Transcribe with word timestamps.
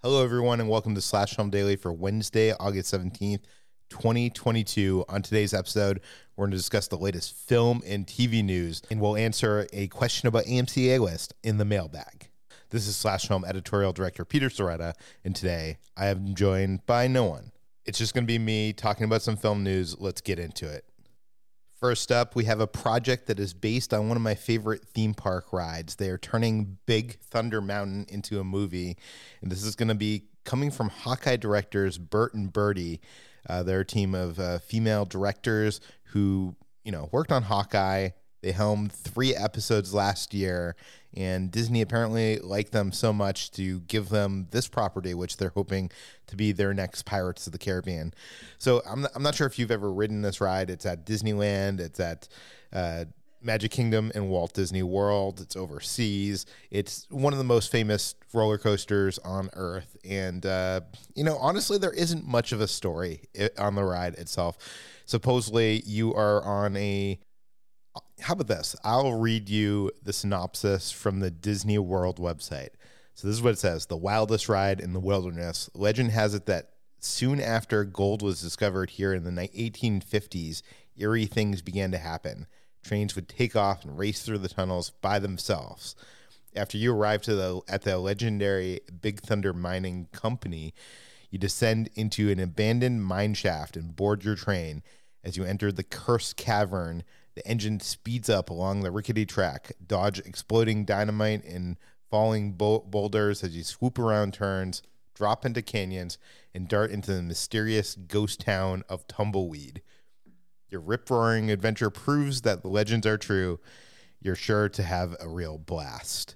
Hello, 0.00 0.22
everyone, 0.22 0.60
and 0.60 0.68
welcome 0.68 0.94
to 0.94 1.00
Slash 1.00 1.34
Film 1.34 1.50
Daily 1.50 1.74
for 1.74 1.92
Wednesday, 1.92 2.52
August 2.60 2.94
17th, 2.94 3.42
2022. 3.88 5.04
On 5.08 5.22
today's 5.22 5.52
episode, 5.52 5.98
we're 6.36 6.44
going 6.44 6.52
to 6.52 6.56
discuss 6.56 6.86
the 6.86 6.96
latest 6.96 7.34
film 7.34 7.82
and 7.84 8.06
TV 8.06 8.44
news, 8.44 8.80
and 8.92 9.00
we'll 9.00 9.16
answer 9.16 9.66
a 9.72 9.88
question 9.88 10.28
about 10.28 10.44
AMC 10.44 10.94
A 10.94 10.98
List 11.00 11.34
in 11.42 11.58
the 11.58 11.64
mailbag. 11.64 12.28
This 12.70 12.86
is 12.86 12.94
Slash 12.94 13.26
Film 13.26 13.44
editorial 13.44 13.92
director 13.92 14.24
Peter 14.24 14.48
Sciretta, 14.48 14.92
and 15.24 15.34
today 15.34 15.78
I 15.96 16.06
am 16.06 16.32
joined 16.36 16.86
by 16.86 17.08
no 17.08 17.24
one. 17.24 17.50
It's 17.84 17.98
just 17.98 18.14
going 18.14 18.22
to 18.22 18.28
be 18.32 18.38
me 18.38 18.72
talking 18.72 19.02
about 19.02 19.22
some 19.22 19.36
film 19.36 19.64
news. 19.64 19.98
Let's 19.98 20.20
get 20.20 20.38
into 20.38 20.72
it. 20.72 20.84
First 21.80 22.10
up, 22.10 22.34
we 22.34 22.44
have 22.44 22.58
a 22.58 22.66
project 22.66 23.28
that 23.28 23.38
is 23.38 23.54
based 23.54 23.94
on 23.94 24.08
one 24.08 24.16
of 24.16 24.22
my 24.22 24.34
favorite 24.34 24.84
theme 24.84 25.14
park 25.14 25.52
rides. 25.52 25.94
They 25.94 26.10
are 26.10 26.18
turning 26.18 26.78
Big 26.86 27.20
Thunder 27.20 27.60
Mountain 27.60 28.06
into 28.08 28.40
a 28.40 28.44
movie, 28.44 28.96
and 29.40 29.52
this 29.52 29.62
is 29.62 29.76
going 29.76 29.88
to 29.88 29.94
be 29.94 30.24
coming 30.44 30.72
from 30.72 30.88
Hawkeye 30.88 31.36
directors 31.36 31.96
Bert 31.96 32.34
and 32.34 32.52
Bertie. 32.52 33.00
Uh, 33.48 33.62
they're 33.62 33.80
a 33.80 33.86
team 33.86 34.16
of 34.16 34.40
uh, 34.40 34.58
female 34.58 35.04
directors 35.04 35.80
who, 36.06 36.56
you 36.82 36.90
know, 36.90 37.08
worked 37.12 37.30
on 37.30 37.44
Hawkeye. 37.44 38.08
They 38.40 38.52
helmed 38.52 38.92
three 38.92 39.34
episodes 39.34 39.92
last 39.92 40.32
year, 40.32 40.76
and 41.14 41.50
Disney 41.50 41.82
apparently 41.82 42.38
liked 42.38 42.72
them 42.72 42.92
so 42.92 43.12
much 43.12 43.50
to 43.52 43.80
give 43.80 44.08
them 44.10 44.46
this 44.50 44.68
property, 44.68 45.14
which 45.14 45.36
they're 45.36 45.52
hoping 45.54 45.90
to 46.28 46.36
be 46.36 46.52
their 46.52 46.72
next 46.72 47.02
Pirates 47.02 47.46
of 47.46 47.52
the 47.52 47.58
Caribbean. 47.58 48.14
So 48.58 48.82
I'm 48.88 49.02
not, 49.02 49.10
I'm 49.14 49.22
not 49.22 49.34
sure 49.34 49.46
if 49.46 49.58
you've 49.58 49.70
ever 49.70 49.92
ridden 49.92 50.22
this 50.22 50.40
ride. 50.40 50.70
It's 50.70 50.86
at 50.86 51.04
Disneyland. 51.04 51.80
It's 51.80 51.98
at 51.98 52.28
uh, 52.72 53.06
Magic 53.40 53.70
Kingdom 53.70 54.12
and 54.14 54.28
Walt 54.28 54.52
Disney 54.52 54.82
World. 54.82 55.40
It's 55.40 55.56
overseas. 55.56 56.46
It's 56.70 57.06
one 57.10 57.32
of 57.32 57.38
the 57.38 57.44
most 57.44 57.72
famous 57.72 58.14
roller 58.32 58.58
coasters 58.58 59.18
on 59.20 59.48
Earth. 59.54 59.96
And, 60.04 60.44
uh, 60.44 60.82
you 61.14 61.24
know, 61.24 61.36
honestly, 61.38 61.78
there 61.78 61.92
isn't 61.92 62.26
much 62.26 62.52
of 62.52 62.60
a 62.60 62.68
story 62.68 63.22
on 63.58 63.74
the 63.74 63.84
ride 63.84 64.14
itself. 64.14 64.58
Supposedly, 65.06 65.82
you 65.86 66.14
are 66.14 66.44
on 66.44 66.76
a 66.76 67.18
how 68.20 68.34
about 68.34 68.48
this? 68.48 68.76
I'll 68.84 69.14
read 69.14 69.48
you 69.48 69.90
the 70.02 70.12
synopsis 70.12 70.90
from 70.90 71.20
the 71.20 71.30
Disney 71.30 71.78
World 71.78 72.18
website. 72.18 72.70
So 73.14 73.26
this 73.26 73.36
is 73.36 73.42
what 73.42 73.54
it 73.54 73.58
says: 73.58 73.86
The 73.86 73.96
wildest 73.96 74.48
ride 74.48 74.80
in 74.80 74.92
the 74.92 75.00
wilderness. 75.00 75.70
Legend 75.74 76.10
has 76.12 76.34
it 76.34 76.46
that 76.46 76.70
soon 77.00 77.40
after 77.40 77.84
gold 77.84 78.22
was 78.22 78.40
discovered 78.40 78.90
here 78.90 79.12
in 79.12 79.24
the 79.24 79.30
1850s, 79.30 80.62
eerie 80.96 81.26
things 81.26 81.62
began 81.62 81.90
to 81.92 81.98
happen. 81.98 82.46
Trains 82.82 83.14
would 83.14 83.28
take 83.28 83.56
off 83.56 83.84
and 83.84 83.98
race 83.98 84.22
through 84.22 84.38
the 84.38 84.48
tunnels 84.48 84.90
by 85.00 85.18
themselves. 85.18 85.94
After 86.56 86.78
you 86.78 86.94
arrive 86.94 87.22
to 87.22 87.34
the 87.34 87.60
at 87.68 87.82
the 87.82 87.98
legendary 87.98 88.80
Big 89.00 89.20
Thunder 89.20 89.52
Mining 89.52 90.08
Company, 90.12 90.74
you 91.30 91.38
descend 91.38 91.90
into 91.94 92.30
an 92.30 92.40
abandoned 92.40 93.04
mine 93.04 93.34
shaft 93.34 93.76
and 93.76 93.94
board 93.94 94.24
your 94.24 94.34
train. 94.34 94.82
As 95.22 95.36
you 95.36 95.44
enter 95.44 95.70
the 95.70 95.82
cursed 95.82 96.36
cavern, 96.36 97.04
the 97.38 97.46
engine 97.46 97.78
speeds 97.78 98.28
up 98.28 98.50
along 98.50 98.80
the 98.80 98.90
rickety 98.90 99.24
track, 99.24 99.70
dodge 99.86 100.18
exploding 100.18 100.84
dynamite 100.84 101.44
and 101.44 101.76
falling 102.10 102.50
boulders 102.50 103.44
as 103.44 103.56
you 103.56 103.62
swoop 103.62 103.96
around 103.96 104.34
turns, 104.34 104.82
drop 105.14 105.46
into 105.46 105.62
canyons, 105.62 106.18
and 106.52 106.66
dart 106.66 106.90
into 106.90 107.12
the 107.12 107.22
mysterious 107.22 107.94
ghost 107.94 108.40
town 108.40 108.82
of 108.88 109.06
Tumbleweed. 109.06 109.82
Your 110.68 110.80
rip 110.80 111.08
roaring 111.08 111.48
adventure 111.48 111.90
proves 111.90 112.40
that 112.40 112.62
the 112.62 112.68
legends 112.68 113.06
are 113.06 113.16
true. 113.16 113.60
You're 114.20 114.34
sure 114.34 114.68
to 114.70 114.82
have 114.82 115.14
a 115.20 115.28
real 115.28 115.58
blast. 115.58 116.34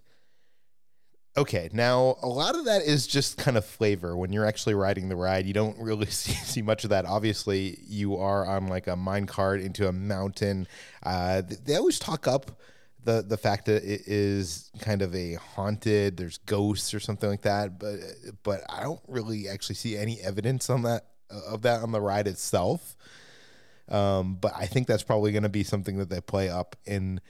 Okay, 1.34 1.70
now 1.73 2.19
a 2.20 2.29
lot 2.29 2.55
of 2.55 2.67
that 2.67 2.82
is 2.82 3.06
just 3.06 3.38
kind 3.38 3.56
of 3.56 3.64
flavor. 3.64 4.14
When 4.17 4.32
you're 4.32 4.44
actually 4.44 4.75
riding 4.75 5.08
the 5.08 5.17
ride, 5.17 5.46
you 5.46 5.55
don't 5.55 5.79
really 5.79 6.06
see, 6.11 6.32
see 6.32 6.62
much 6.62 6.84
of 6.84 6.90
that. 6.90 7.06
Obviously, 7.06 7.79
you 7.87 8.17
are 8.17 8.46
on 8.46 8.67
like 8.67 8.87
a 8.87 8.96
mine 8.96 9.26
cart 9.26 9.61
into 9.61 9.88
a 9.88 9.93
mountain. 9.93 10.67
Uh, 11.02 11.43
they 11.64 11.76
always 11.76 11.99
talk 11.99 12.29
up 12.29 12.50
the 13.05 13.23
the 13.23 13.38
fact 13.38 13.67
that 13.67 13.82
it 13.82 14.02
is 14.06 14.70
kind 14.81 15.00
of 15.00 15.14
a 15.14 15.34
haunted. 15.34 16.19
There's 16.19 16.38
ghosts 16.38 16.93
or 16.93 17.00
something 17.00 17.31
like 17.31 17.43
that, 17.43 17.78
but 17.78 17.96
but 18.43 18.62
I 18.69 18.82
don't 18.82 19.00
really 19.08 19.49
actually 19.49 19.76
see 19.76 19.96
any 19.96 20.20
evidence 20.20 20.69
on 20.69 20.82
that 20.82 21.06
of 21.31 21.62
that 21.62 21.82
on 21.82 21.93
the 21.93 22.00
ride 22.00 22.28
itself. 22.28 22.94
Um, 23.88 24.37
but 24.37 24.52
I 24.56 24.67
think 24.67 24.87
that's 24.87 25.02
probably 25.02 25.32
going 25.32 25.43
to 25.43 25.49
be 25.49 25.64
something 25.64 25.96
that 25.99 26.08
they 26.08 26.20
play 26.20 26.49
up 26.49 26.76
in 26.85 27.20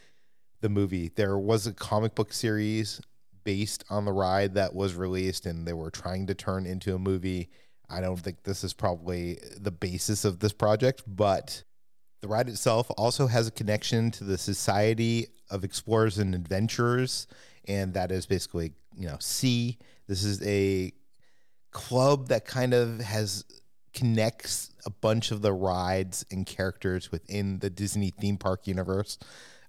the 0.60 0.68
movie. 0.68 1.10
There 1.14 1.38
was 1.38 1.66
a 1.66 1.72
comic 1.72 2.14
book 2.14 2.32
series 2.32 3.00
based 3.44 3.84
on 3.90 4.04
the 4.04 4.12
ride 4.12 4.54
that 4.54 4.74
was 4.74 4.94
released 4.94 5.46
and 5.46 5.66
they 5.66 5.72
were 5.72 5.90
trying 5.90 6.26
to 6.26 6.34
turn 6.34 6.66
into 6.66 6.94
a 6.94 6.98
movie. 6.98 7.50
I 7.90 8.00
don't 8.00 8.16
think 8.16 8.42
this 8.42 8.64
is 8.64 8.72
probably 8.72 9.38
the 9.58 9.70
basis 9.70 10.24
of 10.24 10.38
this 10.38 10.52
project, 10.52 11.02
but 11.06 11.64
The 12.22 12.28
ride 12.28 12.48
itself 12.48 12.88
also 12.96 13.26
has 13.26 13.48
a 13.48 13.50
connection 13.50 14.12
to 14.12 14.24
the 14.24 14.38
Society 14.38 15.26
of 15.50 15.64
Explorers 15.64 16.18
and 16.18 16.36
Adventurers, 16.36 17.26
and 17.66 17.92
that 17.94 18.12
is 18.12 18.26
basically, 18.26 18.72
you 18.96 19.08
know, 19.08 19.16
C. 19.18 19.76
This 20.06 20.22
is 20.22 20.40
a 20.46 20.92
club 21.72 22.28
that 22.28 22.44
kind 22.44 22.74
of 22.74 23.00
has 23.00 23.44
connects 23.92 24.70
a 24.86 24.90
bunch 24.90 25.32
of 25.32 25.42
the 25.42 25.52
rides 25.52 26.24
and 26.30 26.46
characters 26.46 27.10
within 27.10 27.58
the 27.58 27.68
Disney 27.68 28.10
theme 28.10 28.36
park 28.38 28.68
universe. 28.68 29.18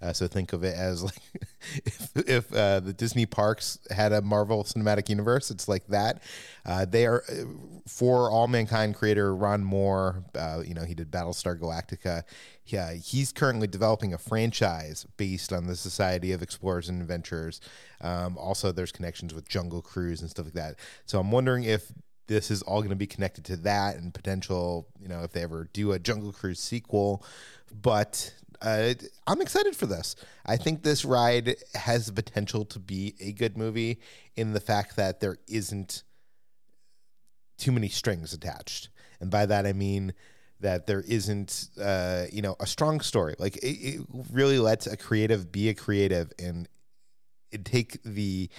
Uh, 0.03 0.11
so 0.11 0.27
think 0.27 0.51
of 0.51 0.63
it 0.63 0.75
as 0.75 1.01
like 1.01 1.21
if, 1.85 2.11
if 2.27 2.53
uh, 2.53 2.81
the 2.81 2.91
Disney 2.91 3.25
parks 3.25 3.79
had 3.89 4.11
a 4.11 4.21
Marvel 4.21 4.63
Cinematic 4.65 5.07
Universe, 5.07 5.49
it's 5.49 5.69
like 5.69 5.87
that. 5.87 6.21
Uh, 6.65 6.83
they 6.83 7.05
are 7.05 7.23
uh, 7.29 7.45
for 7.87 8.29
All 8.29 8.47
Mankind 8.47 8.95
creator 8.95 9.33
Ron 9.33 9.63
Moore. 9.63 10.25
Uh, 10.35 10.61
you 10.65 10.73
know 10.73 10.83
he 10.83 10.93
did 10.93 11.09
Battlestar 11.09 11.57
Galactica. 11.57 12.23
Yeah, 12.65 12.93
he's 12.93 13.31
currently 13.31 13.67
developing 13.67 14.13
a 14.13 14.17
franchise 14.17 15.05
based 15.15 15.53
on 15.53 15.67
the 15.67 15.75
Society 15.75 16.33
of 16.33 16.41
Explorers 16.41 16.89
and 16.89 17.01
Adventurers. 17.01 17.61
Um, 18.01 18.37
also, 18.37 18.71
there's 18.71 18.91
connections 18.91 19.33
with 19.33 19.47
Jungle 19.47 19.81
Cruise 19.81 20.21
and 20.21 20.29
stuff 20.29 20.45
like 20.45 20.53
that. 20.53 20.75
So 21.05 21.19
I'm 21.19 21.31
wondering 21.31 21.63
if 21.63 21.93
this 22.27 22.51
is 22.51 22.61
all 22.61 22.79
going 22.79 22.89
to 22.89 22.95
be 22.95 23.07
connected 23.07 23.43
to 23.45 23.57
that 23.57 23.97
and 23.97 24.13
potential, 24.13 24.87
you 24.99 25.07
know, 25.07 25.23
if 25.23 25.31
they 25.31 25.43
ever 25.43 25.69
do 25.73 25.91
a 25.91 25.99
Jungle 25.99 26.31
Cruise 26.31 26.59
sequel. 26.59 27.23
But 27.81 28.33
uh, 28.63 28.93
I'm 29.27 29.41
excited 29.41 29.75
for 29.75 29.85
this. 29.85 30.15
I 30.45 30.57
think 30.57 30.83
this 30.83 31.03
ride 31.03 31.55
has 31.75 32.07
the 32.07 32.13
potential 32.13 32.65
to 32.65 32.79
be 32.79 33.15
a 33.19 33.33
good 33.33 33.57
movie 33.57 33.99
in 34.35 34.53
the 34.53 34.59
fact 34.59 34.95
that 34.95 35.19
there 35.19 35.37
isn't 35.47 36.03
too 37.57 37.71
many 37.71 37.89
strings 37.89 38.33
attached, 38.33 38.89
and 39.19 39.29
by 39.29 39.45
that 39.45 39.65
I 39.65 39.73
mean 39.73 40.13
that 40.61 40.87
there 40.87 41.01
isn't, 41.01 41.69
uh, 41.79 42.25
you 42.31 42.41
know, 42.41 42.55
a 42.59 42.65
strong 42.65 43.01
story. 43.01 43.35
Like 43.37 43.57
it, 43.57 43.67
it 43.67 44.01
really 44.31 44.59
lets 44.59 44.87
a 44.87 44.95
creative 44.95 45.51
be 45.51 45.67
a 45.69 45.73
creative 45.73 46.31
and 46.39 46.67
take 47.63 48.01
the 48.03 48.49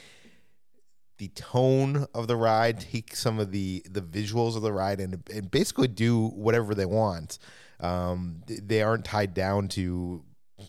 the 1.18 1.28
tone 1.28 2.06
of 2.12 2.26
the 2.26 2.36
ride, 2.36 2.80
take 2.80 3.16
some 3.16 3.38
of 3.38 3.52
the 3.52 3.82
the 3.90 4.02
visuals 4.02 4.56
of 4.56 4.62
the 4.62 4.72
ride, 4.72 5.00
and, 5.00 5.22
and 5.32 5.50
basically 5.50 5.88
do 5.88 6.28
whatever 6.28 6.74
they 6.74 6.86
want. 6.86 7.38
Um, 7.80 8.42
they 8.46 8.82
aren't 8.82 9.04
tied 9.04 9.34
down 9.34 9.68
to 9.68 10.24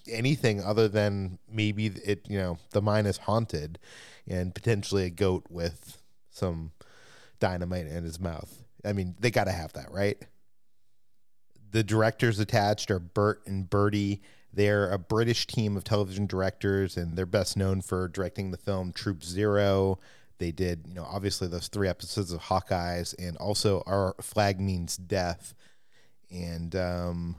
anything 0.10 0.64
other 0.64 0.88
than 0.88 1.40
maybe 1.50 1.88
it, 1.88 2.26
you 2.28 2.38
know, 2.38 2.58
the 2.72 2.82
mine 2.82 3.06
is 3.06 3.18
haunted, 3.18 3.80
and 4.28 4.54
potentially 4.54 5.06
a 5.06 5.10
goat 5.10 5.46
with 5.50 6.02
some 6.30 6.72
dynamite 7.40 7.88
in 7.88 8.04
his 8.04 8.20
mouth. 8.20 8.64
I 8.84 8.94
mean, 8.94 9.16
they 9.20 9.32
got 9.32 9.46
to 9.46 9.52
have 9.52 9.74
that, 9.74 9.92
right? 9.92 10.18
The 11.72 11.84
directors 11.84 12.40
attached 12.40 12.92
are 12.92 13.00
Bert 13.00 13.42
and 13.46 13.70
Bertie. 13.70 14.22
They're 14.54 14.90
a 14.90 14.98
British 14.98 15.48
team 15.48 15.76
of 15.76 15.84
television 15.84 16.28
directors, 16.28 16.98
and 16.98 17.18
they're 17.18 17.26
best 17.26 17.58
known 17.58 17.82
for 17.82 18.08
directing 18.08 18.52
the 18.52 18.58
film 18.58 18.94
Troop 18.94 19.24
Zero, 19.24 20.00
they 20.38 20.52
did, 20.52 20.86
you 20.88 20.94
know, 20.94 21.06
obviously 21.10 21.48
those 21.48 21.68
three 21.68 21.88
episodes 21.88 22.32
of 22.32 22.42
Hawkeyes 22.42 23.16
and 23.18 23.38
also 23.38 23.84
Our 23.86 24.16
Flag 24.22 24.60
Means 24.60 24.98
Death. 24.98 25.54
And, 26.36 26.76
um, 26.76 27.36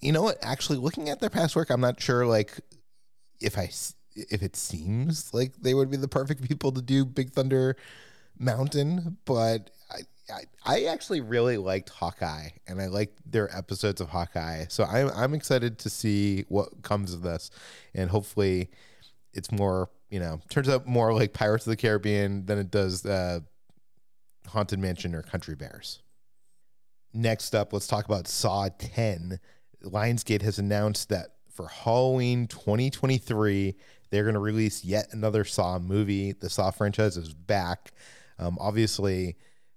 you 0.00 0.12
know 0.12 0.22
what? 0.22 0.38
Actually, 0.42 0.78
looking 0.78 1.08
at 1.08 1.20
their 1.20 1.30
past 1.30 1.56
work, 1.56 1.70
I'm 1.70 1.80
not 1.80 2.00
sure, 2.00 2.26
like, 2.26 2.60
if 3.40 3.58
I, 3.58 3.70
if 4.14 4.42
it 4.42 4.56
seems 4.56 5.32
like 5.32 5.54
they 5.56 5.74
would 5.74 5.90
be 5.90 5.96
the 5.96 6.08
perfect 6.08 6.46
people 6.46 6.72
to 6.72 6.82
do 6.82 7.04
Big 7.04 7.32
Thunder 7.32 7.76
Mountain, 8.38 9.16
but 9.24 9.70
I, 9.90 10.00
I, 10.32 10.42
I 10.64 10.84
actually 10.84 11.20
really 11.20 11.56
liked 11.56 11.88
Hawkeye 11.88 12.50
and 12.66 12.80
I 12.80 12.86
liked 12.86 13.20
their 13.30 13.54
episodes 13.56 14.00
of 14.00 14.10
Hawkeye. 14.10 14.66
So 14.68 14.84
I'm, 14.84 15.10
I'm 15.14 15.34
excited 15.34 15.78
to 15.78 15.90
see 15.90 16.44
what 16.48 16.82
comes 16.82 17.14
of 17.14 17.22
this. 17.22 17.50
And 17.94 18.10
hopefully 18.10 18.70
it's 19.32 19.50
more 19.50 19.90
you 20.10 20.18
know, 20.18 20.40
turns 20.50 20.68
out 20.68 20.86
more 20.86 21.14
like 21.14 21.32
Pirates 21.32 21.66
of 21.66 21.70
the 21.70 21.76
Caribbean 21.76 22.44
than 22.46 22.58
it 22.58 22.70
does 22.70 23.06
uh, 23.06 23.40
Haunted 24.48 24.80
Mansion 24.80 25.14
or 25.14 25.22
Country 25.22 25.54
Bears. 25.54 26.02
Next 27.12 27.54
up, 27.54 27.72
let's 27.72 27.86
talk 27.86 28.04
about 28.04 28.28
Saw 28.28 28.68
10. 28.78 29.40
Lionsgate 29.84 30.42
has 30.42 30.58
announced 30.58 31.08
that 31.08 31.34
for 31.50 31.66
Halloween 31.66 32.46
2023, 32.46 33.74
they're 34.10 34.22
going 34.22 34.34
to 34.34 34.40
release 34.40 34.84
yet 34.84 35.08
another 35.12 35.44
Saw 35.44 35.78
movie. 35.78 36.32
The 36.32 36.48
Saw 36.48 36.70
franchise 36.70 37.16
is 37.16 37.34
back. 37.34 37.92
Um, 38.38 38.58
obviously, 38.60 39.36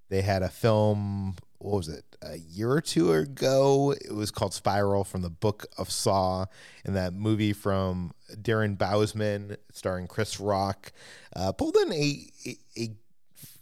they 0.09 0.21
had 0.21 0.43
a 0.43 0.49
film 0.49 1.35
what 1.57 1.77
was 1.77 1.87
it 1.87 2.03
a 2.21 2.37
year 2.37 2.69
or 2.69 2.81
two 2.81 3.13
ago 3.13 3.95
it 3.99 4.13
was 4.13 4.31
called 4.31 4.53
spiral 4.53 5.03
from 5.03 5.21
the 5.21 5.29
book 5.29 5.65
of 5.77 5.89
saw 5.89 6.45
and 6.83 6.95
that 6.95 7.13
movie 7.13 7.53
from 7.53 8.11
darren 8.33 8.77
bousman 8.77 9.55
starring 9.71 10.05
chris 10.05 10.39
rock 10.41 10.91
uh, 11.35 11.51
pulled 11.53 11.77
in 11.77 11.93
a, 11.93 12.27
a, 12.45 12.57
a, 12.77 12.89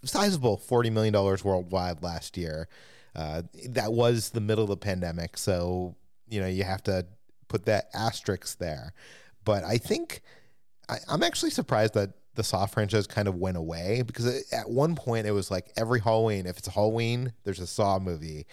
sizable 0.04 0.58
$40 0.58 0.92
million 0.92 1.14
worldwide 1.14 2.02
last 2.02 2.36
year 2.38 2.68
uh, 3.16 3.42
that 3.70 3.92
was 3.92 4.30
the 4.30 4.42
middle 4.42 4.64
of 4.64 4.70
the 4.70 4.78
pandemic 4.78 5.38
so 5.38 5.96
you 6.30 6.40
know 6.40 6.48
you 6.48 6.64
have 6.64 6.84
to 6.84 7.06
put 7.48 7.66
that 7.66 7.90
asterisk 7.94 8.58
there 8.60 8.94
but 9.44 9.64
i 9.64 9.78
think 9.78 10.22
I, 10.90 10.98
i'm 11.10 11.24
actually 11.24 11.52
surprised 11.52 11.94
that 11.96 12.12
the 12.36 12.44
Saw 12.44 12.66
franchise 12.66 13.08
kind 13.08 13.28
of 13.28 13.36
went 13.36 13.58
away 13.58 14.04
because 14.04 14.52
at 14.52 14.70
one 14.70 14.96
point 14.96 15.28
it 15.28 15.32
was 15.32 15.52
like 15.52 15.72
every 15.76 16.00
Halloween, 16.00 16.46
if 16.46 16.58
it's 16.58 16.68
Halloween, 16.68 17.34
there's 17.44 17.60
a 17.60 17.68
Saw 17.68 18.00
movie. 18.00 18.46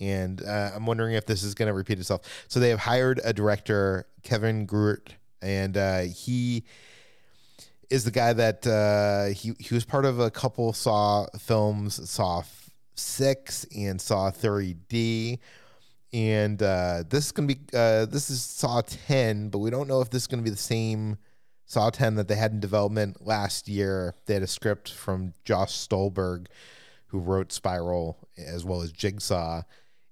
And 0.00 0.42
uh, 0.42 0.72
I'm 0.74 0.86
wondering 0.86 1.14
if 1.14 1.26
this 1.26 1.42
is 1.42 1.54
going 1.54 1.68
to 1.68 1.74
repeat 1.74 1.98
itself. 1.98 2.22
So 2.48 2.58
they 2.58 2.70
have 2.70 2.80
hired 2.80 3.20
a 3.22 3.32
director, 3.32 4.06
Kevin 4.22 4.66
Greutert, 4.66 5.10
and 5.42 5.76
uh, 5.76 6.00
he 6.00 6.64
is 7.90 8.04
the 8.04 8.10
guy 8.10 8.32
that 8.32 8.66
uh, 8.66 9.34
he 9.34 9.52
he 9.58 9.74
was 9.74 9.84
part 9.84 10.04
of 10.04 10.18
a 10.18 10.30
couple 10.30 10.72
Saw 10.72 11.26
films, 11.38 12.08
Saw 12.08 12.42
Six 13.00 13.66
and 13.76 14.00
Saw 14.00 14.30
3D. 14.30 15.38
And 16.12 16.62
uh, 16.62 17.04
this 17.08 17.26
is 17.26 17.32
to 17.48 17.54
be 17.54 17.60
uh, 17.72 18.06
this 18.06 18.30
is 18.30 18.42
Saw 18.42 18.82
10, 18.82 19.48
but 19.48 19.58
we 19.58 19.70
don't 19.70 19.88
know 19.88 20.00
if 20.00 20.10
this 20.10 20.22
is 20.22 20.28
to 20.28 20.36
be 20.44 20.50
the 20.50 20.56
same 20.56 21.18
Saw 21.66 21.90
10 21.90 22.16
that 22.16 22.26
they 22.26 22.34
had 22.34 22.50
in 22.52 22.60
development 22.60 23.24
last 23.24 23.68
year. 23.68 24.14
They 24.26 24.34
had 24.34 24.42
a 24.42 24.48
script 24.48 24.92
from 24.92 25.34
Josh 25.44 25.72
Stolberg, 25.72 26.48
who 27.06 27.20
wrote 27.20 27.52
Spiral 27.52 28.28
as 28.36 28.64
well 28.64 28.82
as 28.82 28.90
Jigsaw. 28.90 29.62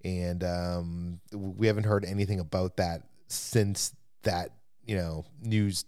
And 0.04 0.44
um, 0.44 1.20
we 1.32 1.66
haven't 1.66 1.84
heard 1.84 2.04
anything 2.04 2.38
about 2.38 2.76
that 2.76 3.02
since 3.26 3.92
that, 4.22 4.50
you 4.86 4.96
know, 4.96 5.24
news 5.42 5.84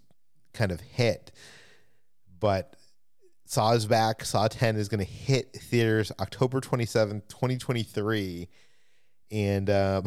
kind 0.53 0.73
of 0.73 0.81
hit. 0.81 1.31
But 2.39 2.75
Saw 3.51 3.73
is 3.73 3.85
back. 3.85 4.23
Saw 4.23 4.47
10 4.47 4.77
is 4.77 4.87
going 4.87 5.05
to 5.05 5.11
hit 5.11 5.51
theaters 5.51 6.09
October 6.21 6.61
27th, 6.61 7.27
2023. 7.27 8.47
And 9.29 9.69
um, 9.69 10.05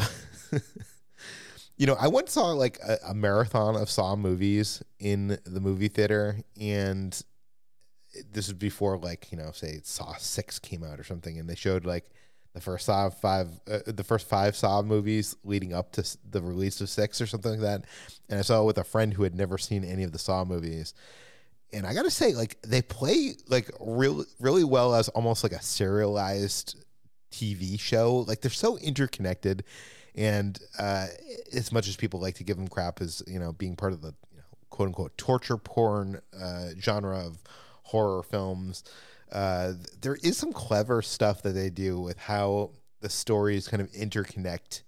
you 1.76 1.86
know, 1.86 1.94
I 2.00 2.08
once 2.08 2.32
saw 2.32 2.52
like 2.52 2.78
a, 2.82 2.96
a, 3.08 3.14
marathon 3.14 3.76
of 3.76 3.90
Saw 3.90 4.16
movies 4.16 4.82
in 4.98 5.38
the 5.44 5.60
movie 5.60 5.88
theater, 5.88 6.38
and 6.58 7.12
this 8.32 8.48
was 8.48 8.54
before 8.54 8.96
like 8.96 9.30
you 9.30 9.36
know, 9.36 9.50
say 9.52 9.80
Saw 9.82 10.14
Six 10.14 10.58
came 10.58 10.82
out 10.82 10.98
or 10.98 11.04
something, 11.04 11.38
and 11.38 11.46
they 11.46 11.54
showed 11.54 11.84
like 11.84 12.06
the 12.54 12.62
first 12.62 12.86
Saw 12.86 13.10
five, 13.10 13.48
uh, 13.70 13.80
the 13.84 14.04
first 14.04 14.26
five 14.26 14.56
Saw 14.56 14.80
movies 14.80 15.36
leading 15.44 15.74
up 15.74 15.92
to 15.92 16.16
the 16.30 16.40
release 16.40 16.80
of 16.80 16.88
six 16.88 17.20
or 17.20 17.26
something 17.26 17.50
like 17.50 17.60
that. 17.60 17.84
And 18.30 18.38
I 18.38 18.42
saw 18.42 18.62
it 18.62 18.64
with 18.64 18.78
a 18.78 18.84
friend 18.84 19.12
who 19.12 19.24
had 19.24 19.34
never 19.34 19.58
seen 19.58 19.84
any 19.84 20.02
of 20.02 20.12
the 20.12 20.18
Saw 20.18 20.46
movies. 20.46 20.94
And 21.74 21.86
I 21.86 21.92
gotta 21.92 22.10
say, 22.10 22.32
like 22.34 22.60
they 22.62 22.82
play 22.82 23.34
like 23.48 23.70
really, 23.80 24.24
really 24.38 24.64
well 24.64 24.94
as 24.94 25.08
almost 25.10 25.42
like 25.42 25.52
a 25.52 25.62
serialized 25.62 26.82
TV 27.32 27.78
show. 27.78 28.24
Like 28.28 28.40
they're 28.40 28.50
so 28.50 28.78
interconnected 28.78 29.64
and 30.14 30.58
uh, 30.78 31.06
as 31.52 31.72
much 31.72 31.88
as 31.88 31.96
people 31.96 32.20
like 32.20 32.36
to 32.36 32.44
give 32.44 32.56
them 32.56 32.68
crap 32.68 33.00
as 33.00 33.22
you 33.26 33.38
know 33.38 33.52
being 33.52 33.76
part 33.76 33.92
of 33.92 34.00
the 34.00 34.14
you 34.30 34.38
know, 34.38 34.44
quote 34.70 34.88
unquote 34.88 35.16
torture 35.18 35.56
porn 35.56 36.20
uh, 36.40 36.70
genre 36.80 37.18
of 37.18 37.42
horror 37.82 38.22
films, 38.22 38.84
uh, 39.32 39.72
there 40.00 40.16
is 40.22 40.36
some 40.36 40.52
clever 40.52 41.02
stuff 41.02 41.42
that 41.42 41.52
they 41.52 41.70
do 41.70 42.00
with 42.00 42.18
how 42.18 42.70
the 43.00 43.10
stories 43.10 43.68
kind 43.68 43.82
of 43.82 43.90
interconnect 43.92 44.82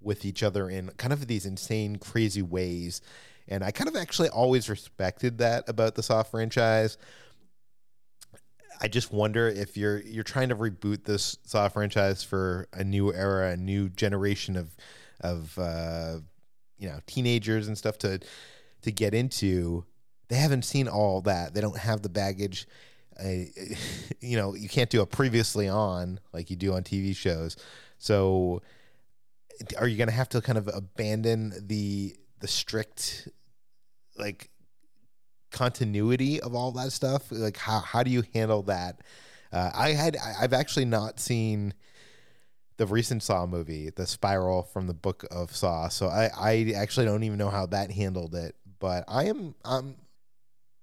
with 0.00 0.24
each 0.24 0.42
other 0.42 0.68
in 0.68 0.88
kind 0.96 1.12
of 1.12 1.26
these 1.28 1.46
insane, 1.46 1.96
crazy 1.96 2.42
ways. 2.42 3.00
And 3.48 3.64
I 3.64 3.70
kind 3.70 3.88
of 3.88 3.96
actually 3.96 4.28
always 4.28 4.68
respected 4.68 5.38
that 5.38 5.68
about 5.68 5.94
the 5.94 6.02
Saw 6.02 6.22
franchise. 6.22 6.96
I 8.80 8.88
just 8.88 9.12
wonder 9.12 9.48
if 9.48 9.76
you're 9.76 10.00
you're 10.00 10.24
trying 10.24 10.48
to 10.48 10.56
reboot 10.56 11.04
this 11.04 11.36
Saw 11.44 11.68
franchise 11.68 12.22
for 12.22 12.68
a 12.72 12.82
new 12.82 13.12
era, 13.12 13.50
a 13.50 13.56
new 13.56 13.88
generation 13.88 14.56
of 14.56 14.74
of 15.20 15.56
uh, 15.58 16.18
you 16.78 16.88
know 16.88 16.98
teenagers 17.06 17.68
and 17.68 17.78
stuff 17.78 17.98
to 17.98 18.20
to 18.82 18.92
get 18.92 19.14
into. 19.14 19.84
They 20.28 20.36
haven't 20.36 20.64
seen 20.64 20.88
all 20.88 21.20
that. 21.22 21.54
They 21.54 21.60
don't 21.60 21.78
have 21.78 22.02
the 22.02 22.08
baggage. 22.08 22.66
Uh, 23.22 23.28
you 24.20 24.36
know, 24.36 24.54
you 24.54 24.68
can't 24.68 24.90
do 24.90 25.02
a 25.02 25.06
previously 25.06 25.68
on 25.68 26.18
like 26.32 26.50
you 26.50 26.56
do 26.56 26.74
on 26.74 26.82
TV 26.82 27.14
shows. 27.14 27.56
So 27.98 28.62
are 29.78 29.86
you 29.86 29.96
going 29.96 30.08
to 30.08 30.14
have 30.14 30.28
to 30.30 30.40
kind 30.40 30.58
of 30.58 30.68
abandon 30.72 31.52
the 31.66 32.16
the 32.42 32.48
strict 32.48 33.28
like 34.18 34.50
continuity 35.50 36.40
of 36.40 36.54
all 36.54 36.72
that 36.72 36.92
stuff? 36.92 37.30
Like 37.30 37.56
how 37.56 37.80
how 37.80 38.02
do 38.02 38.10
you 38.10 38.24
handle 38.34 38.62
that? 38.64 39.00
Uh, 39.50 39.70
I 39.72 39.90
had 39.90 40.16
I've 40.40 40.52
actually 40.52 40.84
not 40.84 41.18
seen 41.18 41.72
the 42.76 42.86
recent 42.86 43.22
Saw 43.22 43.46
movie, 43.46 43.90
The 43.90 44.06
Spiral 44.06 44.64
from 44.64 44.86
the 44.88 44.94
Book 44.94 45.24
of 45.30 45.54
Saw, 45.54 45.88
so 45.88 46.08
I 46.08 46.30
I 46.36 46.72
actually 46.76 47.06
don't 47.06 47.22
even 47.22 47.38
know 47.38 47.50
how 47.50 47.66
that 47.66 47.90
handled 47.90 48.34
it. 48.34 48.56
But 48.78 49.04
I 49.08 49.24
am 49.24 49.54
I'm 49.64 49.96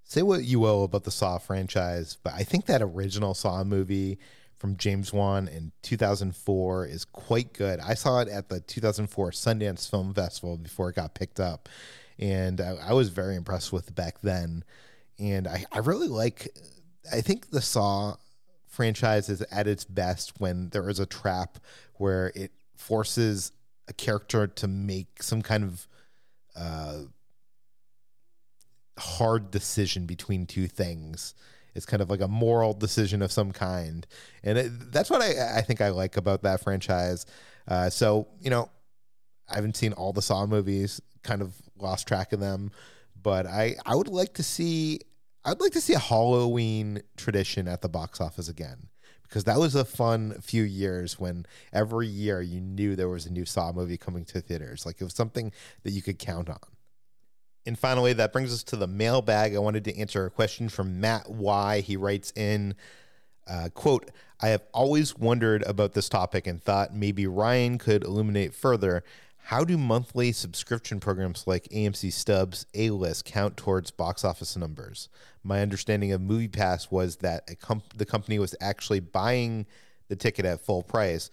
say 0.05 0.21
what 0.23 0.43
you 0.43 0.59
will 0.59 0.85
about 0.85 1.03
the 1.03 1.11
Saw 1.11 1.37
franchise, 1.37 2.17
but 2.23 2.33
I 2.33 2.43
think 2.43 2.65
that 2.65 2.81
original 2.81 3.33
Saw 3.33 3.63
movie 3.63 4.17
from 4.59 4.75
James 4.77 5.11
Wan 5.13 5.47
in 5.47 5.71
2004 5.81 6.85
is 6.85 7.05
quite 7.05 7.53
good. 7.53 7.79
I 7.79 7.93
saw 7.93 8.19
it 8.19 8.27
at 8.27 8.49
the 8.49 8.59
2004 8.59 9.31
Sundance 9.31 9.89
Film 9.89 10.13
Festival 10.13 10.57
before 10.57 10.89
it 10.89 10.97
got 10.97 11.15
picked 11.15 11.39
up, 11.39 11.69
and 12.19 12.59
I, 12.59 12.75
I 12.89 12.93
was 12.93 13.09
very 13.09 13.35
impressed 13.35 13.71
with 13.73 13.87
it 13.87 13.95
back 13.95 14.21
then. 14.21 14.63
And 15.17 15.47
I, 15.47 15.65
I 15.71 15.79
really 15.79 16.07
like, 16.07 16.49
I 17.11 17.21
think 17.21 17.49
the 17.49 17.61
Saw 17.61 18.15
franchise 18.67 19.29
is 19.29 19.41
at 19.51 19.67
its 19.67 19.83
best 19.83 20.39
when 20.39 20.69
there 20.69 20.89
is 20.89 20.99
a 20.99 21.05
trap 21.05 21.57
where 21.95 22.31
it 22.35 22.51
forces 22.77 23.51
a 23.87 23.93
character 23.93 24.47
to 24.47 24.67
make 24.67 25.23
some 25.23 25.41
kind 25.41 25.63
of 25.63 25.87
uh, 26.55 26.99
hard 28.97 29.51
decision 29.51 30.05
between 30.05 30.45
two 30.45 30.67
things. 30.67 31.33
It's 31.75 31.85
kind 31.85 32.01
of 32.01 32.09
like 32.09 32.21
a 32.21 32.27
moral 32.27 32.73
decision 32.73 33.21
of 33.21 33.31
some 33.31 33.51
kind, 33.51 34.05
and 34.43 34.57
it, 34.57 34.91
that's 34.91 35.09
what 35.09 35.21
I, 35.21 35.57
I 35.57 35.61
think 35.61 35.81
I 35.81 35.89
like 35.89 36.17
about 36.17 36.43
that 36.43 36.61
franchise. 36.61 37.25
Uh, 37.67 37.89
so 37.89 38.27
you 38.39 38.49
know, 38.49 38.69
I 39.49 39.55
haven't 39.55 39.77
seen 39.77 39.93
all 39.93 40.13
the 40.13 40.21
Saw 40.21 40.45
movies, 40.45 41.01
kind 41.23 41.41
of 41.41 41.53
lost 41.77 42.07
track 42.07 42.33
of 42.33 42.39
them, 42.39 42.71
but 43.21 43.45
I 43.45 43.75
I 43.85 43.95
would 43.95 44.07
like 44.07 44.33
to 44.35 44.43
see 44.43 44.99
I'd 45.45 45.61
like 45.61 45.73
to 45.73 45.81
see 45.81 45.93
a 45.93 45.99
Halloween 45.99 47.01
tradition 47.17 47.67
at 47.67 47.81
the 47.81 47.89
box 47.89 48.19
office 48.19 48.49
again 48.49 48.89
because 49.23 49.43
that 49.43 49.59
was 49.59 49.75
a 49.75 49.85
fun 49.85 50.33
few 50.41 50.63
years 50.63 51.19
when 51.19 51.45
every 51.71 52.07
year 52.07 52.41
you 52.41 52.59
knew 52.59 52.95
there 52.95 53.09
was 53.09 53.25
a 53.25 53.31
new 53.31 53.45
Saw 53.45 53.71
movie 53.71 53.97
coming 53.97 54.25
to 54.25 54.41
theaters. 54.41 54.85
Like 54.85 54.99
it 54.99 55.03
was 55.03 55.13
something 55.13 55.51
that 55.83 55.91
you 55.91 56.01
could 56.01 56.19
count 56.19 56.49
on. 56.49 56.57
And 57.65 57.77
finally, 57.77 58.13
that 58.13 58.33
brings 58.33 58.53
us 58.53 58.63
to 58.63 58.75
the 58.75 58.87
mailbag. 58.87 59.55
I 59.55 59.59
wanted 59.59 59.83
to 59.85 59.97
answer 59.97 60.25
a 60.25 60.29
question 60.29 60.69
from 60.69 60.99
Matt 60.99 61.29
Y. 61.29 61.81
He 61.81 61.97
writes 61.97 62.31
in, 62.35 62.75
uh, 63.47 63.69
quote, 63.73 64.11
I 64.41 64.49
have 64.49 64.63
always 64.73 65.17
wondered 65.17 65.63
about 65.63 65.93
this 65.93 66.07
topic 66.07 66.47
and 66.47 66.63
thought 66.63 66.95
maybe 66.95 67.27
Ryan 67.27 67.77
could 67.77 68.03
illuminate 68.03 68.53
further. 68.53 69.03
How 69.43 69.63
do 69.63 69.77
monthly 69.77 70.31
subscription 70.31 70.99
programs 70.99 71.47
like 71.47 71.67
AMC 71.69 72.13
Stubs, 72.13 72.65
A 72.75 72.91
List 72.91 73.25
count 73.25 73.57
towards 73.57 73.91
box 73.91 74.23
office 74.23 74.55
numbers? 74.55 75.09
My 75.43 75.61
understanding 75.61 76.11
of 76.11 76.21
MoviePass 76.21 76.91
was 76.91 77.17
that 77.17 77.59
comp- 77.59 77.97
the 77.97 78.05
company 78.05 78.39
was 78.39 78.55
actually 78.61 78.99
buying 78.99 79.65
the 80.07 80.15
ticket 80.15 80.45
at 80.45 80.61
full 80.61 80.83
price, 80.83 81.31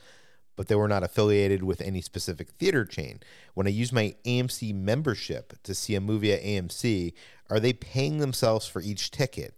but 0.56 0.68
they 0.68 0.74
were 0.74 0.88
not 0.88 1.04
affiliated 1.04 1.62
with 1.62 1.80
any 1.80 2.00
specific 2.00 2.50
theater 2.50 2.84
chain. 2.84 3.20
When 3.54 3.66
I 3.66 3.70
use 3.70 3.92
my 3.92 4.16
AMC 4.24 4.74
membership 4.74 5.62
to 5.62 5.74
see 5.74 5.94
a 5.94 6.00
movie 6.00 6.32
at 6.32 6.42
AMC, 6.42 7.12
are 7.50 7.60
they 7.60 7.74
paying 7.74 8.18
themselves 8.18 8.66
for 8.66 8.80
each 8.80 9.10
ticket? 9.10 9.54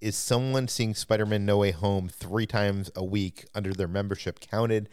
Is 0.00 0.16
someone 0.16 0.66
seeing 0.66 0.94
Spider 0.94 1.26
Man 1.26 1.46
No 1.46 1.58
Way 1.58 1.70
Home 1.70 2.08
three 2.08 2.46
times 2.46 2.90
a 2.96 3.04
week 3.04 3.46
under 3.54 3.72
their 3.72 3.88
membership 3.88 4.40
counted 4.40 4.88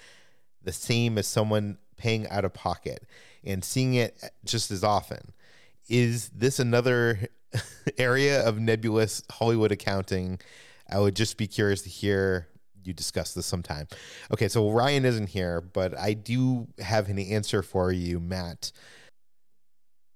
the 0.64 0.74
same 0.74 1.18
as 1.18 1.28
someone 1.28 1.78
paying 1.98 2.28
out 2.28 2.46
of 2.46 2.54
pocket 2.54 3.06
and 3.44 3.64
seeing 3.64 3.96
it 3.96 4.22
just 4.46 4.70
as 4.70 4.84
often? 4.84 5.32
Is 5.90 6.30
this 6.30 6.60
another 6.60 7.30
area 7.98 8.46
of 8.46 8.60
nebulous 8.60 9.24
Hollywood 9.32 9.72
accounting? 9.72 10.40
I 10.90 11.00
would 11.00 11.16
just 11.16 11.38
be 11.38 11.48
curious 11.48 11.82
to 11.84 11.90
hear 11.90 12.48
you 12.88 12.94
discuss 12.94 13.34
this 13.34 13.46
sometime. 13.46 13.88
Okay, 14.32 14.48
so 14.48 14.72
Ryan 14.72 15.06
isn't 15.06 15.30
here, 15.30 15.62
but 15.62 15.98
I 15.98 16.14
do 16.14 16.68
have 16.80 17.10
an 17.10 17.20
answer 17.20 17.62
for 17.62 17.92
you, 17.92 18.20
Matt. 18.20 18.72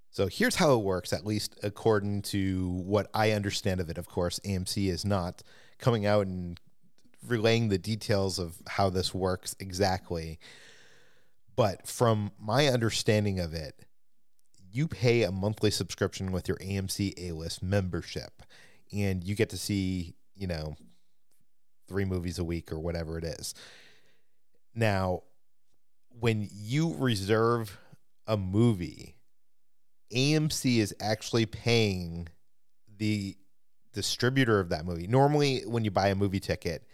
So 0.10 0.28
here's 0.28 0.56
how 0.56 0.74
it 0.74 0.84
works, 0.84 1.14
at 1.14 1.26
least 1.26 1.58
according 1.64 2.24
to 2.24 2.70
what 2.70 3.10
I 3.14 3.32
understand 3.32 3.80
of 3.80 3.90
it. 3.90 3.98
Of 3.98 4.08
course, 4.08 4.40
AMC 4.46 4.90
is 4.90 5.06
not 5.06 5.42
coming 5.78 6.06
out 6.06 6.28
and 6.28 6.60
relaying 7.26 7.70
the 7.70 7.78
details 7.78 8.40
of 8.40 8.56
how 8.68 8.90
this 8.90 9.14
works 9.14 9.56
exactly. 9.60 10.40
But 11.56 11.88
from 11.88 12.32
my 12.40 12.68
understanding 12.68 13.40
of 13.40 13.54
it, 13.54 13.86
you 14.72 14.88
pay 14.88 15.24
a 15.24 15.32
monthly 15.32 15.72
subscription 15.72 16.32
with 16.32 16.48
your 16.48 16.58
AMC 16.58 17.14
A 17.18 17.34
list 17.34 17.62
membership, 17.62 18.44
and 18.92 19.24
you 19.24 19.36
get 19.36 19.50
to 19.50 19.58
see, 19.58 20.16
you 20.36 20.48
know, 20.48 20.76
three 21.92 22.06
movies 22.06 22.40
a 22.40 22.44
week 22.44 22.72
or 22.72 22.80
whatever 22.80 23.18
it 23.18 23.26
is. 23.26 23.54
Now, 24.74 25.24
when 26.20 26.48
you 26.52 26.96
reserve 26.98 27.78
a 28.26 28.38
movie, 28.38 29.18
AMC 30.14 30.78
is 30.78 30.96
actually 31.02 31.46
paying 31.46 32.30
the 32.98 33.36
distributor 33.94 34.60
of 34.60 34.70
that 34.70 34.86
movie. 34.86 35.08
Normally, 35.08 35.64
when 35.66 35.84
you 35.84 35.92
buy 35.92 36.08
a 36.08 36.16
movie 36.16 36.40
ticket, 36.40 36.88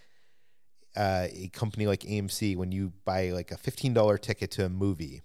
uh, 0.95 1.27
a 1.31 1.49
company 1.53 1.85
like 1.85 2.01
AMC, 2.01 2.57
when 2.57 2.71
you 2.71 2.91
buy 3.05 3.29
like 3.29 3.51
a 3.51 3.57
$15 3.57 4.19
ticket 4.19 4.49
to 4.51 4.65
a 4.65 4.69
movie, 4.69 5.21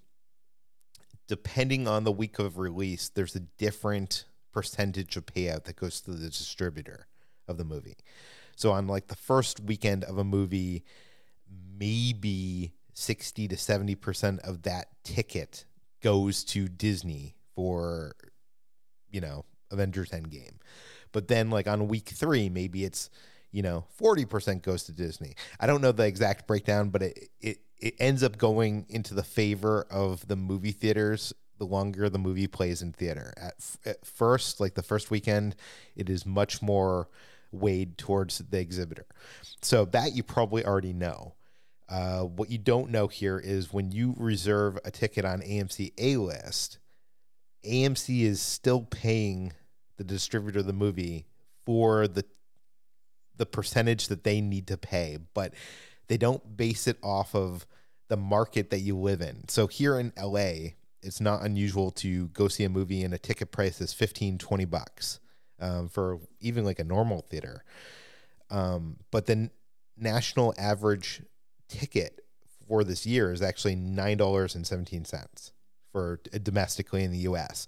depending 1.28 1.88
on 1.88 2.04
the 2.04 2.12
week 2.12 2.38
of 2.38 2.58
release, 2.58 3.08
there's 3.08 3.34
a 3.34 3.40
different 3.40 4.26
percentage 4.52 5.16
of 5.16 5.24
payout 5.24 5.64
that 5.64 5.76
goes 5.76 6.02
to 6.02 6.10
the 6.10 6.28
distributor 6.28 7.06
of 7.48 7.56
the 7.56 7.64
movie. 7.64 7.96
So 8.56 8.72
on 8.72 8.86
like 8.86 9.08
the 9.08 9.16
first 9.16 9.60
weekend 9.60 10.04
of 10.04 10.18
a 10.18 10.24
movie, 10.24 10.84
maybe 11.78 12.74
60 12.94 13.48
to 13.48 13.56
70% 13.56 14.40
of 14.40 14.62
that 14.62 14.88
ticket 15.04 15.64
goes 16.02 16.44
to 16.44 16.68
Disney 16.68 17.34
for, 17.54 18.14
you 19.10 19.20
know, 19.20 19.44
Avengers 19.70 20.10
Endgame. 20.10 20.56
But 21.12 21.28
then 21.28 21.50
like 21.50 21.66
on 21.66 21.88
week 21.88 22.08
three, 22.08 22.48
maybe 22.48 22.84
it's, 22.84 23.10
you 23.50 23.62
know, 23.62 23.84
40% 24.00 24.62
goes 24.62 24.84
to 24.84 24.92
Disney. 24.92 25.34
I 25.60 25.66
don't 25.66 25.80
know 25.80 25.92
the 25.92 26.06
exact 26.06 26.46
breakdown, 26.46 26.90
but 26.90 27.02
it, 27.02 27.28
it, 27.40 27.58
it 27.78 27.94
ends 27.98 28.22
up 28.22 28.38
going 28.38 28.86
into 28.88 29.14
the 29.14 29.22
favor 29.22 29.86
of 29.90 30.26
the 30.28 30.36
movie 30.36 30.72
theaters 30.72 31.32
the 31.58 31.66
longer 31.66 32.10
the 32.10 32.18
movie 32.18 32.48
plays 32.48 32.82
in 32.82 32.90
theater. 32.92 33.32
At, 33.36 33.54
at 33.84 34.04
first, 34.04 34.58
like 34.58 34.74
the 34.74 34.82
first 34.82 35.12
weekend, 35.12 35.54
it 35.94 36.10
is 36.10 36.26
much 36.26 36.60
more 36.60 37.08
weighed 37.52 37.98
towards 37.98 38.38
the 38.38 38.58
exhibitor. 38.58 39.06
So 39.60 39.84
that 39.86 40.14
you 40.14 40.22
probably 40.22 40.64
already 40.64 40.92
know. 40.92 41.34
Uh, 41.88 42.22
what 42.22 42.50
you 42.50 42.58
don't 42.58 42.90
know 42.90 43.06
here 43.06 43.38
is 43.38 43.72
when 43.72 43.92
you 43.92 44.14
reserve 44.16 44.78
a 44.84 44.90
ticket 44.90 45.24
on 45.24 45.42
AMC 45.42 45.92
A 45.98 46.16
list, 46.16 46.78
AMC 47.64 48.22
is 48.22 48.40
still 48.40 48.82
paying 48.82 49.52
the 49.98 50.04
distributor 50.04 50.60
of 50.60 50.66
the 50.66 50.72
movie 50.72 51.26
for 51.64 52.08
the 52.08 52.24
the 53.36 53.46
percentage 53.46 54.08
that 54.08 54.24
they 54.24 54.40
need 54.40 54.66
to 54.66 54.76
pay, 54.76 55.18
but 55.34 55.54
they 56.08 56.16
don't 56.16 56.56
base 56.56 56.86
it 56.86 56.98
off 57.02 57.34
of 57.34 57.66
the 58.08 58.16
market 58.16 58.70
that 58.70 58.80
you 58.80 58.96
live 58.96 59.20
in. 59.20 59.48
So 59.48 59.66
here 59.66 59.98
in 59.98 60.12
LA, 60.20 60.74
it's 61.02 61.20
not 61.20 61.42
unusual 61.42 61.90
to 61.92 62.28
go 62.28 62.48
see 62.48 62.64
a 62.64 62.68
movie 62.68 63.02
and 63.02 63.14
a 63.14 63.18
ticket 63.18 63.50
price 63.50 63.80
is 63.80 63.92
15, 63.92 64.38
20 64.38 64.64
bucks 64.66 65.18
um, 65.62 65.88
for 65.88 66.18
even 66.40 66.64
like 66.64 66.78
a 66.78 66.84
normal 66.84 67.22
theater. 67.22 67.64
Um, 68.50 68.96
but 69.10 69.24
the 69.26 69.50
national 69.96 70.52
average 70.58 71.22
ticket 71.68 72.20
for 72.68 72.84
this 72.84 73.06
year 73.06 73.32
is 73.32 73.40
actually 73.40 73.76
nine 73.76 74.18
dollars 74.18 74.54
and 74.54 74.66
seventeen 74.66 75.06
cents 75.06 75.52
for 75.90 76.20
uh, 76.34 76.38
domestically 76.42 77.04
in 77.04 77.12
the 77.12 77.18
U.S. 77.18 77.66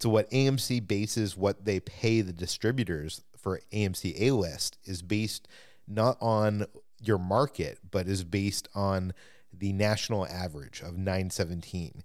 So 0.00 0.10
what 0.10 0.30
AMC 0.30 0.86
bases 0.86 1.36
what 1.36 1.64
they 1.64 1.80
pay 1.80 2.20
the 2.20 2.32
distributors 2.32 3.22
for 3.38 3.60
AMC 3.72 4.20
A 4.20 4.32
List 4.32 4.76
is 4.84 5.00
based 5.00 5.48
not 5.86 6.16
on 6.20 6.66
your 7.00 7.18
market, 7.18 7.78
but 7.90 8.06
is 8.06 8.24
based 8.24 8.68
on 8.74 9.12
the 9.52 9.72
national 9.72 10.26
average 10.26 10.80
of 10.80 10.96
917. 10.96 12.02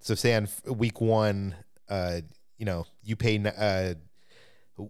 So 0.00 0.14
say 0.14 0.34
on 0.34 0.48
week 0.66 1.00
one, 1.00 1.54
uh, 1.88 2.20
you 2.58 2.66
know, 2.66 2.86
you 3.02 3.16
pay 3.16 3.38
uh, 3.38 3.94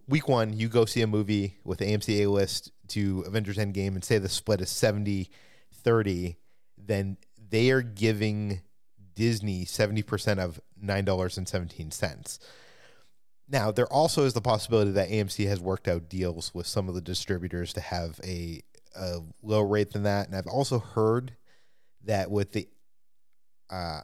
week 0.07 0.27
one, 0.27 0.53
you 0.53 0.69
go 0.69 0.85
see 0.85 1.01
a 1.01 1.07
movie 1.07 1.57
with 1.63 1.79
AMC 1.79 2.21
A 2.21 2.27
list 2.27 2.71
to 2.89 3.23
Avengers 3.25 3.57
Endgame 3.57 3.95
and 3.95 4.03
say 4.03 4.17
the 4.17 4.29
split 4.29 4.61
is 4.61 4.69
70 4.69 5.29
30, 5.81 6.37
then 6.77 7.17
they 7.49 7.71
are 7.71 7.81
giving 7.81 8.61
Disney 9.15 9.65
70% 9.65 10.39
of 10.39 10.59
$9.17. 10.83 12.39
Now, 13.49 13.71
there 13.71 13.91
also 13.91 14.23
is 14.23 14.33
the 14.33 14.41
possibility 14.41 14.91
that 14.91 15.09
AMC 15.09 15.47
has 15.47 15.59
worked 15.59 15.87
out 15.87 16.09
deals 16.09 16.53
with 16.53 16.67
some 16.67 16.87
of 16.87 16.95
the 16.95 17.01
distributors 17.01 17.73
to 17.73 17.81
have 17.81 18.19
a, 18.23 18.61
a 18.95 19.19
low 19.41 19.61
rate 19.61 19.91
than 19.91 20.03
that. 20.03 20.27
And 20.27 20.35
I've 20.35 20.47
also 20.47 20.79
heard 20.79 21.35
that 22.03 22.31
with 22.31 22.53
the 22.53 22.67
uh, 23.69 24.01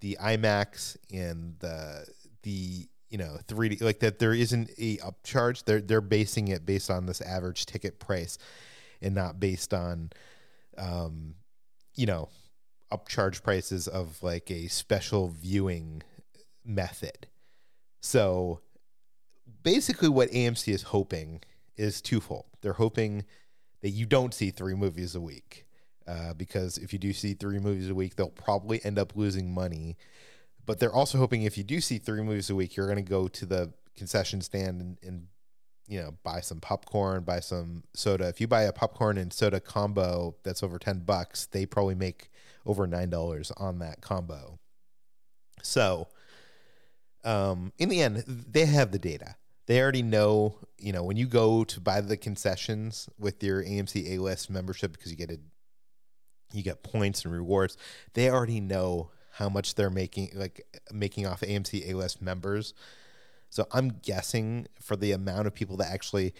the 0.00 0.16
IMAX 0.20 0.96
and 1.12 1.56
the 1.58 2.06
the 2.42 2.88
you 3.12 3.18
know 3.18 3.36
3D 3.46 3.82
like 3.82 4.00
that 4.00 4.18
there 4.18 4.32
isn't 4.32 4.70
a 4.78 4.96
upcharge. 4.96 5.64
They're 5.64 5.82
they're 5.82 6.00
basing 6.00 6.48
it 6.48 6.64
based 6.64 6.90
on 6.90 7.04
this 7.04 7.20
average 7.20 7.66
ticket 7.66 8.00
price 8.00 8.38
and 9.02 9.14
not 9.14 9.38
based 9.38 9.74
on 9.74 10.10
um 10.78 11.34
you 11.94 12.06
know 12.06 12.30
upcharge 12.90 13.42
prices 13.42 13.86
of 13.86 14.22
like 14.22 14.50
a 14.50 14.66
special 14.68 15.28
viewing 15.28 16.02
method. 16.64 17.26
So 18.00 18.60
basically 19.62 20.08
what 20.08 20.30
AMC 20.30 20.72
is 20.72 20.82
hoping 20.82 21.42
is 21.76 22.00
twofold. 22.00 22.46
They're 22.62 22.72
hoping 22.72 23.26
that 23.82 23.90
you 23.90 24.06
don't 24.06 24.32
see 24.32 24.50
three 24.50 24.74
movies 24.74 25.14
a 25.14 25.20
week. 25.20 25.66
Uh, 26.06 26.34
because 26.34 26.78
if 26.78 26.92
you 26.92 26.98
do 26.98 27.12
see 27.12 27.32
three 27.32 27.60
movies 27.60 27.88
a 27.88 27.94
week, 27.94 28.16
they'll 28.16 28.28
probably 28.28 28.84
end 28.84 28.98
up 28.98 29.14
losing 29.14 29.54
money. 29.54 29.96
But 30.64 30.78
they're 30.78 30.92
also 30.92 31.18
hoping 31.18 31.42
if 31.42 31.58
you 31.58 31.64
do 31.64 31.80
see 31.80 31.98
three 31.98 32.22
movies 32.22 32.50
a 32.50 32.54
week, 32.54 32.76
you're 32.76 32.86
going 32.86 32.96
to 32.96 33.02
go 33.02 33.28
to 33.28 33.46
the 33.46 33.72
concession 33.96 34.40
stand 34.40 34.80
and, 34.80 34.96
and, 35.02 35.26
you 35.88 36.00
know, 36.00 36.14
buy 36.22 36.40
some 36.40 36.60
popcorn, 36.60 37.24
buy 37.24 37.40
some 37.40 37.82
soda. 37.94 38.28
If 38.28 38.40
you 38.40 38.46
buy 38.46 38.62
a 38.62 38.72
popcorn 38.72 39.18
and 39.18 39.32
soda 39.32 39.60
combo 39.60 40.36
that's 40.44 40.62
over 40.62 40.78
10 40.78 41.00
bucks, 41.00 41.46
they 41.46 41.66
probably 41.66 41.96
make 41.96 42.30
over 42.64 42.86
$9 42.86 43.52
on 43.60 43.78
that 43.80 44.00
combo. 44.00 44.58
So, 45.62 46.08
um, 47.24 47.72
in 47.78 47.88
the 47.88 48.02
end, 48.02 48.24
they 48.26 48.66
have 48.66 48.92
the 48.92 48.98
data. 48.98 49.36
They 49.66 49.80
already 49.80 50.02
know, 50.02 50.58
you 50.78 50.92
know, 50.92 51.04
when 51.04 51.16
you 51.16 51.26
go 51.26 51.64
to 51.64 51.80
buy 51.80 52.00
the 52.00 52.16
concessions 52.16 53.08
with 53.18 53.42
your 53.42 53.62
AMC 53.62 54.10
A 54.10 54.18
list 54.18 54.50
membership 54.50 54.92
because 54.92 55.10
you 55.10 55.16
get 55.16 55.30
a 55.30 55.38
you 56.52 56.62
get 56.62 56.82
points 56.82 57.24
and 57.24 57.32
rewards, 57.32 57.76
they 58.14 58.28
already 58.28 58.60
know 58.60 59.10
how 59.32 59.48
much 59.48 59.74
they're 59.74 59.90
making 59.90 60.30
like 60.34 60.66
making 60.92 61.26
off 61.26 61.40
AMC 61.40 61.90
A 61.90 61.94
list 61.94 62.20
members. 62.22 62.74
So 63.50 63.66
I'm 63.72 63.98
guessing 64.02 64.66
for 64.80 64.96
the 64.96 65.12
amount 65.12 65.46
of 65.46 65.54
people 65.54 65.76
that 65.78 65.90
actually 65.90 66.34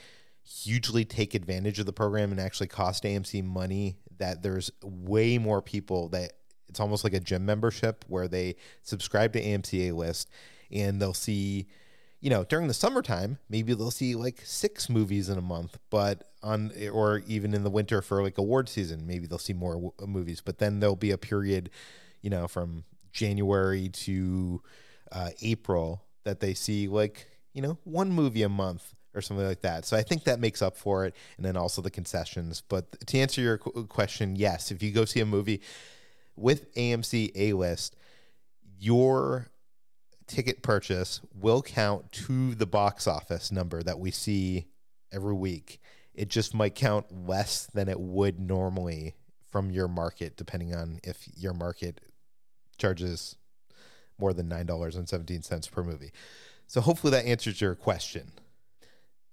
hugely 0.45 1.05
take 1.05 1.35
advantage 1.35 1.79
of 1.79 1.87
the 1.87 1.93
program 1.93 2.31
and 2.31 2.41
actually 2.41 2.67
cost 2.67 3.05
AMC 3.05 3.45
money 3.45 3.97
that 4.19 4.43
there's 4.43 4.71
way 4.83 5.39
more 5.39 5.63
people 5.63 6.09
that 6.11 6.33
it's 6.69 6.81
almost 6.81 7.05
like 7.05 7.13
a 7.13 7.21
gym 7.21 7.45
membership 7.45 8.05
where 8.09 8.29
they 8.29 8.57
subscribe 8.83 9.33
to 9.35 9.43
AMC 9.43 9.89
A 9.91 9.93
list 9.93 10.31
and 10.71 11.01
they'll 11.01 11.15
see 11.15 11.67
you 12.21 12.31
know 12.31 12.45
during 12.45 12.67
the 12.67 12.75
summertime 12.75 13.39
maybe 13.49 13.75
they'll 13.75 13.91
see 13.91 14.15
like 14.15 14.41
six 14.45 14.89
movies 14.89 15.29
in 15.29 15.37
a 15.37 15.43
month 15.43 15.79
but 15.91 16.31
on 16.43 16.73
or 16.93 17.23
even 17.27 17.53
in 17.53 17.63
the 17.63 17.71
winter 17.71 18.01
for 18.01 18.23
like 18.23 18.39
award 18.39 18.69
season 18.69 19.07
maybe 19.07 19.27
they'll 19.27 19.39
see 19.39 19.53
more 19.53 19.75
w- 19.75 19.93
movies 20.07 20.41
but 20.41 20.59
then 20.59 20.81
there'll 20.81 20.97
be 20.97 21.11
a 21.11 21.19
period 21.19 21.69
you 22.23 22.31
know 22.31 22.49
from 22.49 22.85
january 23.13 23.89
to 23.89 24.63
uh, 25.13 25.31
april 25.43 26.03
that 26.25 26.41
they 26.41 26.55
see 26.55 26.89
like 26.89 27.27
you 27.53 27.63
know 27.63 27.79
one 27.85 28.11
movie 28.11 28.43
a 28.43 28.49
month 28.49 28.95
or 29.15 29.21
something 29.21 29.47
like 29.47 29.61
that 29.61 29.85
so 29.85 29.97
i 29.97 30.03
think 30.03 30.25
that 30.25 30.41
makes 30.41 30.63
up 30.63 30.77
for 30.77 31.05
it 31.05 31.15
and 31.37 31.45
then 31.45 31.57
also 31.57 31.83
the 31.83 31.91
concessions 31.91 32.63
but 32.69 33.07
to 33.07 33.19
answer 33.19 33.41
your 33.41 33.59
qu- 33.59 33.87
question 33.87 34.37
yes 34.37 34.71
if 34.71 34.83
you 34.83 34.91
go 34.91 35.05
see 35.05 35.21
a 35.21 35.27
movie 35.27 35.61
with 36.37 36.75
amc 36.75 37.31
a 37.35 37.53
list 37.53 37.97
your 38.79 39.53
ticket 40.27 40.63
purchase 40.63 41.21
will 41.35 41.63
count 41.63 42.11
to 42.11 42.55
the 42.55 42.67
box 42.67 43.07
office 43.07 43.53
number 43.53 43.83
that 43.83 43.99
we 43.99 44.11
see 44.11 44.67
every 45.13 45.35
week. 45.35 45.81
It 46.15 46.29
just 46.29 46.55
might 46.55 46.75
count 46.75 47.07
less 47.27 47.67
than 47.67 47.89
it 47.89 48.01
would 48.01 48.41
normally 48.41 49.15
from 49.51 49.71
your 49.71 49.89
market, 49.89 50.37
depending 50.37 50.75
on 50.75 51.01
if 51.05 51.29
your 51.37 51.53
market 51.53 52.01
charges 52.79 53.37
more 54.19 54.33
than 54.33 54.49
$9.17 54.49 55.71
per 55.71 55.83
movie. 55.83 56.13
So 56.67 56.81
hopefully 56.81 57.11
that 57.13 57.27
answers 57.27 57.61
your 57.61 57.75
question. 57.75 58.33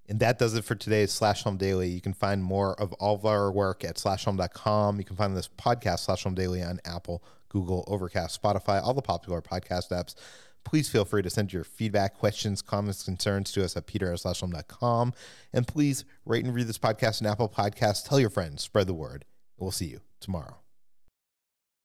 And 0.07 0.19
that 0.21 0.39
does 0.39 0.55
it 0.55 0.63
for 0.63 0.73
today's 0.73 1.11
Slash 1.11 1.43
Film 1.43 1.57
Daily. 1.57 1.87
You 1.89 2.01
can 2.01 2.13
find 2.13 2.43
more 2.43 2.79
of 2.81 2.93
all 2.93 3.15
of 3.15 3.25
our 3.25 3.51
work 3.51 3.83
at 3.83 3.97
slashfilm.com. 3.97 4.97
You 4.97 5.05
can 5.05 5.15
find 5.15 5.37
this 5.37 5.47
podcast, 5.47 5.99
Slash 5.99 6.23
Film 6.23 6.33
Daily, 6.33 6.63
on 6.63 6.79
Apple, 6.83 7.23
Google, 7.49 7.85
Overcast, 7.87 8.41
Spotify, 8.41 8.81
all 8.81 8.95
the 8.95 9.03
popular 9.03 9.41
podcast 9.41 9.91
apps 9.91 10.15
please 10.63 10.89
feel 10.89 11.05
free 11.05 11.21
to 11.21 11.29
send 11.29 11.51
your 11.51 11.63
feedback, 11.63 12.17
questions, 12.17 12.61
comments, 12.61 13.03
concerns 13.03 13.51
to 13.51 13.63
us 13.63 13.75
at 13.75 13.87
peter 13.87 14.13
at 14.13 14.65
And 15.53 15.67
please 15.67 16.05
rate 16.25 16.45
and 16.45 16.53
read 16.53 16.67
this 16.67 16.77
podcast 16.77 17.21
on 17.21 17.27
Apple 17.27 17.49
Podcasts. 17.49 18.07
Tell 18.07 18.19
your 18.19 18.29
friends, 18.29 18.63
spread 18.63 18.87
the 18.87 18.93
word. 18.93 19.25
We'll 19.57 19.71
see 19.71 19.87
you 19.87 20.01
tomorrow. 20.19 20.68